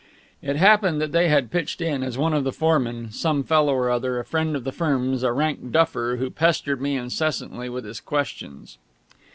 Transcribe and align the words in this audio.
It 0.41 0.55
happened 0.55 0.99
that 0.99 1.11
they 1.11 1.29
had 1.29 1.51
pitched 1.51 1.79
in 1.79 2.01
as 2.01 2.17
one 2.17 2.33
of 2.33 2.43
the 2.43 2.51
foremen 2.51 3.11
some 3.11 3.43
fellow 3.43 3.75
or 3.75 3.91
other, 3.91 4.17
a 4.19 4.25
friend 4.25 4.55
of 4.55 4.63
the 4.63 4.71
firm's, 4.71 5.21
a 5.21 5.31
rank 5.31 5.71
duffer, 5.71 6.15
who 6.17 6.31
pestered 6.31 6.81
me 6.81 6.95
incessantly 6.97 7.69
with 7.69 7.85
his 7.85 7.99
questions. 7.99 8.79